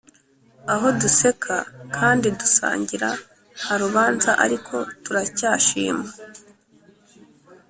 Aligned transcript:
aho 0.73 0.87
duseka 0.99 1.55
kandi 1.95 2.27
dusangira 2.39 3.09
nta 3.59 3.73
rubanza 3.81 4.31
ariko 4.45 4.75
turacyashima. 5.03 6.07